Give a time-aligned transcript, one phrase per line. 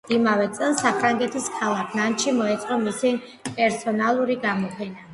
[0.13, 3.15] იმავე წელს საფრანგეთის ქალაქ ნანტში მოეწყო მისი
[3.55, 5.05] პერსონალური გამოფენა.